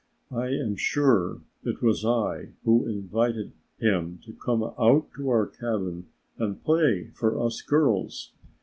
I 0.31 0.47
am 0.47 0.77
sure 0.77 1.41
it 1.63 1.83
was 1.83 2.03
I 2.03 2.53
who 2.65 2.87
invited 2.87 3.51
him 3.77 4.17
to 4.25 4.33
come 4.33 4.63
out 4.63 5.09
to 5.17 5.29
our 5.29 5.45
cabin 5.45 6.07
and 6.39 6.63
play 6.63 7.11
for 7.13 7.39
us 7.39 7.61
girls. 7.61 8.31